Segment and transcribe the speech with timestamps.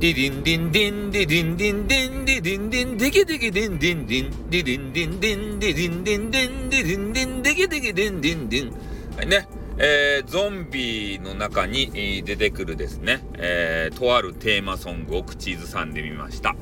[0.00, 16.54] ディディンディンディンディディンディンディンディディンディンディキディキディンディンディンディディンディンディンディディンディンディンディディンディンディキディキディンディンディンはいねえー、ゾンビの中に出てくるですね、えー、とあるテーマソングを口ずさんでみました。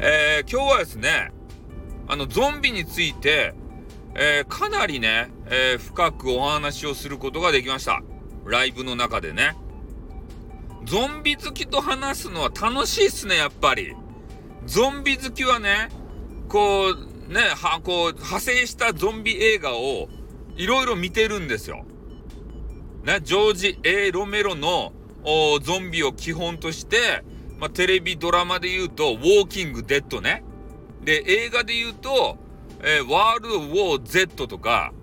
[0.00, 1.32] えー、今日はですね、
[2.08, 3.54] あの、ゾンビについて、
[4.16, 8.02] えー、かなりね、えー、深くお話をすることができました。
[8.44, 9.56] ライブの中でね。
[10.88, 13.94] ゾンビ好きと話すのは楽しいっすね、やっぱり。
[14.64, 15.90] ゾンビ好きはね、
[16.48, 16.94] こ
[17.28, 20.08] う、ね、は、こう、派生したゾンビ映画を
[20.56, 21.84] いろいろ見てるんですよ。
[23.04, 24.94] ね、ジョージ・ A・ ロメロの
[25.60, 27.22] ゾンビを基本として、
[27.58, 30.42] まあ、テレビドラマで言うと、ウォーキング・デッドね。
[31.04, 32.38] で、映画で言うと、
[32.82, 34.94] えー、ワールド・ウォー・ Z とか、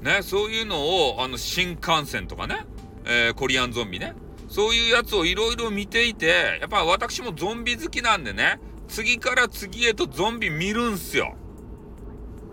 [0.00, 2.64] ね、そういうのを、あの、新幹線とかね、
[3.04, 4.14] えー、コリアンゾンビね。
[4.48, 11.34] そういうやつをいろいろ見ていて、やっぱ私もゾンビ好きなんでね、次から次へとゾンビ見るんすよ。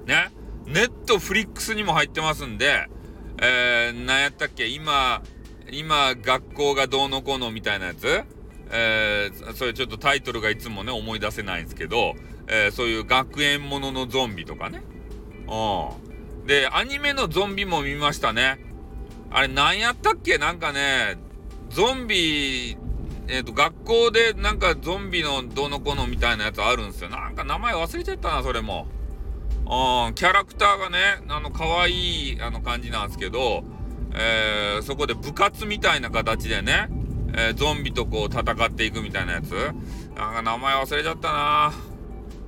[0.06, 0.31] ね。
[0.66, 2.88] ネットフリックスにも入ってますんで、
[3.42, 5.22] えー、何やったっけ今、
[5.72, 8.23] 今、学校がどうのこうのみたいなやつ
[8.75, 12.16] えー、それちょっとタイトルがいつもね、思い出せないんですけど、
[12.48, 14.81] えー、そういう学園もののゾンビとかね。
[15.48, 16.48] うん。
[16.48, 18.59] で、アニメのゾンビも見ましたね。
[19.30, 20.38] あれ何やったっけ？
[20.38, 21.18] なんかね、
[21.74, 22.78] ゾンビ、
[23.28, 27.10] えっ、ー、と、学校でなんかゾンビのどの子のみたいなやつあるんですよ。
[27.10, 28.86] なんか名前忘れちゃったな、それも。
[29.62, 33.64] うん、キャラクターがね、あの、可愛いあの感じなんですけど、
[34.14, 36.90] えー、そこで部活みたいな形でね、
[37.36, 39.52] えー、ゾンビとこう戦っていくみたいなやつ。
[40.16, 41.74] なんか名前忘れちゃったな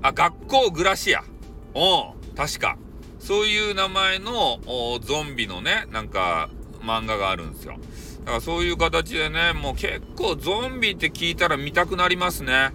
[0.04, 1.22] あ、学校グラシア。
[1.22, 2.78] うん、確か。
[3.17, 4.60] そういう名前の
[5.02, 6.52] ゾンビのね、なんか
[6.82, 7.78] 漫画があるんですよ。
[8.26, 12.72] だからそういう形でね、もう結構ゾンビって聞いたら見たくなりますね。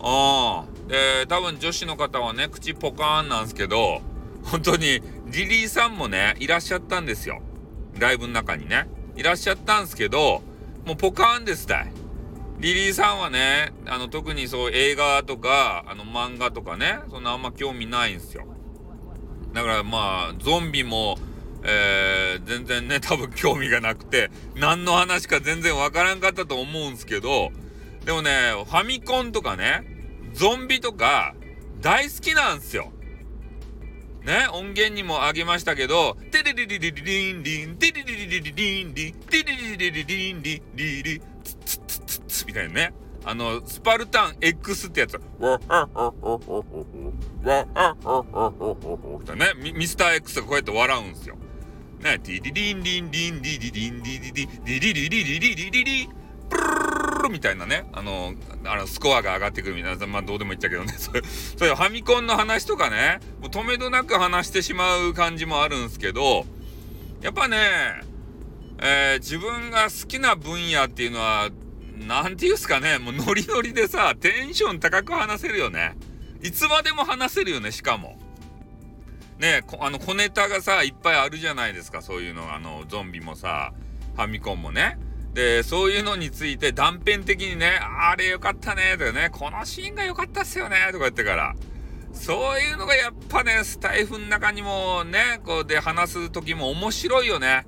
[0.00, 0.64] ああ。
[0.88, 4.00] で、多分女子の方はね、口ポカーンなんですけど、
[4.44, 7.42] 本当にリリーさんもね、いらっしゃったんですよ。
[7.98, 8.88] ライブの中にね。
[9.16, 10.42] いらっしゃったんですけど、
[10.86, 11.92] もうポカーンですたい。
[12.60, 18.46] リリーさんはね、あの、特にそう映画とか、あの漫画とかね、そんなあんま興味ないんですよ。
[19.52, 21.18] だからまあ、ゾンビも、
[21.64, 27.52] えー、全然ね、 多分興味がなくて、何の話か全然わからんかったと思うんすけど、
[28.04, 29.84] でもね、ファミコンとかね、
[30.32, 31.34] ゾンビとか、
[31.80, 32.92] 大好きなんすよ。
[34.24, 42.92] ね、音源にもあげましたけど、テリリリリリリンリン、テリリリリリリンリン、テリリリリリンリンリリ、ツツツツツみたいなね。
[43.24, 45.14] あの、スパルタン X ってやつ。
[45.14, 46.38] わはははは
[49.26, 51.36] はね、ミスター X がこうやって笑うんすよ。
[52.00, 56.08] ね、ディリリンリンリンリリリンリリリリリリリリリリリリ
[56.48, 58.34] プルルルみたいなね、あの、
[58.64, 66.46] あの、スコアが上がってくるみたいな、まあどうでもいいっちゃけどね、そういう、そういうファミコンの話とかね、もう止めどなく話してしまう感じもあるんですけど、
[67.20, 67.58] やっぱね、
[68.80, 71.50] えー、自分が好きな分野っていうのは、
[72.06, 75.96] なんて言うんすかね、もうノリノリでさ、テンション高く話せるよね。
[76.42, 78.18] いつまでも話せるよね、しかも。
[79.38, 83.72] ねあの小ネタがさいっぱいあるじゃないですかそういうのあのゾンビもさ
[84.14, 84.98] ファミコンもね
[85.32, 91.54] でそういうのについて断片的にねあれよかったねとかねこのシーンが良かったっすよねとか言ってから
[92.12, 97.66] そういうのがやっぱねスタイフの中にもねこうで話す時も面白いよね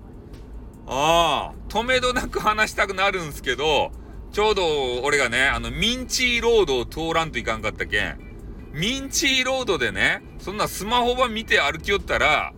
[0.86, 3.92] ああ止めどなく話したくなるんすけど
[4.32, 8.30] ちょうど俺がねあのミンチーロードを通らんといかんかったけん
[8.72, 12.52] ミンチーロードでね、そんなスマホば見て歩きよったら、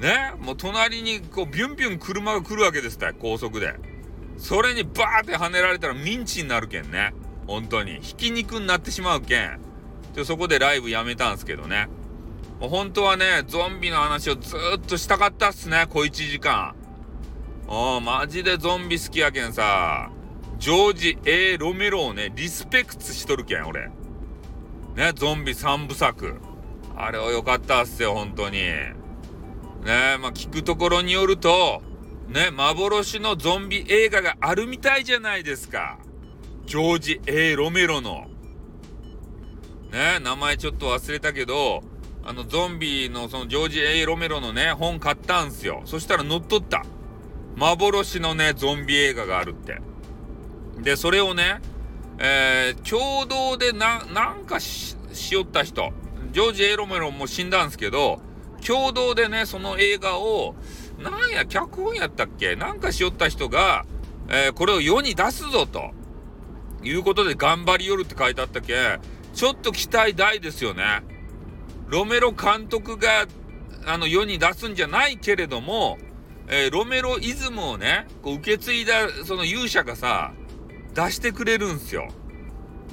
[0.00, 3.74] ね、もう隣にこうビュンビュン車が来るわけですった高速で。
[4.36, 7.14] それにバーって跳ねられたらミンチになるけんね。
[7.46, 8.00] 本当に。
[8.00, 9.60] ひき肉になってしまうけん。
[10.12, 11.88] でそこでライブやめたんすけどね。
[12.60, 16.74] もう本当はね、ゾンビの話をずっとしたかったっすね、小1時間。
[17.68, 20.10] おマジでゾンビ好きやけんさ。
[20.64, 23.90] ジョージ・ A・ ロメロをね、リスペクトしとるけん、俺。
[24.96, 26.36] ね、ゾンビ3部作。
[26.96, 28.60] あれは良かったっすよ、本当に。
[28.62, 28.94] ね、
[29.84, 31.82] まあ、聞くところによると、
[32.28, 35.98] ね、幻のゾンビ映画があるみたいじゃないですか。
[36.64, 38.24] ジョージ・ A・ ロメロの。
[39.92, 41.82] ね、名前ちょっと忘れたけど、
[42.24, 45.82] あの、ゾンビのそのジョージ・ A・ ロメロのね、本買ったんすよ。
[45.84, 46.86] そしたら乗っ取った。
[47.54, 49.82] 幻のね、ゾンビ映画があるって。
[50.78, 51.60] で、それをね、
[52.18, 55.92] えー、共同でな、なんかし、しよった人、
[56.32, 58.20] ジョージ・エロメロンも死んだんですけど、
[58.66, 60.54] 共同でね、その映画を、
[60.98, 62.56] なんや、脚本やったっけ？
[62.56, 63.84] なんかしよった人が、
[64.28, 65.90] えー、これを世に出すぞと。
[66.82, 68.98] いうことで頑張りよるって書いてあったっけ？
[69.32, 71.02] ちょっと期待大ですよね。
[71.88, 73.26] ロメロ監督が、
[73.86, 75.98] あの、世に出すんじゃないけれども、
[76.46, 80.32] えー、ロメロイズムをね、こう受け継いだ、その勇者がさ、
[80.94, 82.08] 出してくれるんすよ。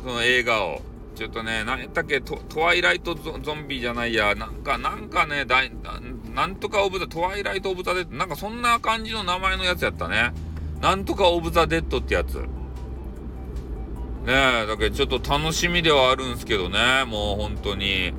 [0.03, 0.81] その映画を。
[1.15, 5.57] ちょっとね、何やったっけト、ワイライトゾンビじゃないや、なんか、なんかね、だ
[6.33, 10.33] なんとかオブザ、トワイライトオブザデッド、なんかそんな感じの名前のやつやったね。
[10.81, 12.35] なんとかオブザデッドってやつ。
[12.35, 12.45] ね
[14.27, 18.13] え、だけどちょっと楽しみではあるんすけどね、もう本当に。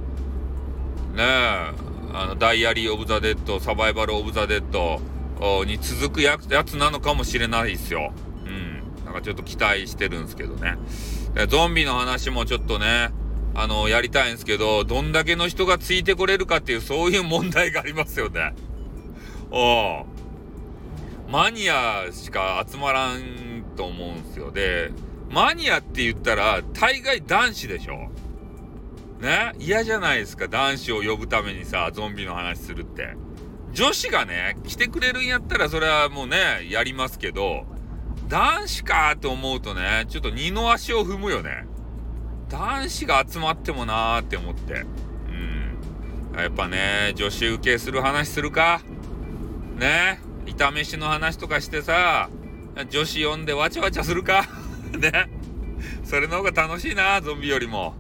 [1.14, 1.72] ねえ、
[2.12, 5.00] あの、ダイアリー・オブ・ザ・デッド、サバイバル・オブ・ザ・デッド
[5.64, 8.12] に続くやつなのかもしれないですよ。
[9.04, 10.76] なんかちょっと期待してるんですけどね。
[11.48, 13.10] ゾンビの話もちょっとね、
[13.54, 18.54] あの、やりたいんですけど、どんだけの人がついてこれるかっていう、そういう問題がありますよね。
[19.50, 20.06] お
[21.28, 24.50] マニアしか集まらんと思うんすよ。
[24.50, 24.90] で、
[25.30, 28.10] マニアって言ったら、大概男子でしょ
[29.22, 29.52] ね？
[29.58, 33.14] 嫌じゃないですか男子を呼ぶためにさゾンビの話するって
[33.72, 37.64] 女子がね来てくれるんやったらそれはもうねやりますけど
[38.32, 41.66] 男子かって思うとねちょっと二の足を踏むよね。
[42.48, 44.86] 男子が集まってもなーって思って。
[46.32, 46.40] うん。
[46.40, 48.80] やっぱね女子受けする話するか。
[49.76, 50.18] ね。
[50.46, 52.30] 炒飯の話とかしてさ
[52.90, 54.48] 女子呼んでわちゃわちゃするか。
[54.96, 55.28] ね。
[56.02, 57.94] それの方が楽しいなゾンビよりも。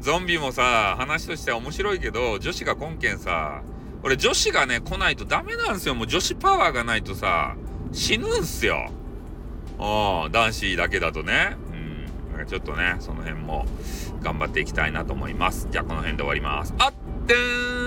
[0.00, 3.60] ゾンビもさ、話としては面白いけど、女子が根拠さ、
[4.02, 5.94] 俺女子がね、来ないとダメなんですよ。
[5.94, 7.56] もう女子パワーがないとさ、
[7.92, 8.90] 死ぬんすよ。
[9.78, 11.56] あ、男子だけだとね。
[12.36, 12.46] うん。
[12.46, 13.66] ちょっとね、その辺も
[14.22, 15.68] 頑張っていきたいなと思います。
[15.70, 16.74] じゃあこの辺で終わります。
[16.78, 16.92] あっ
[17.26, 17.85] てーん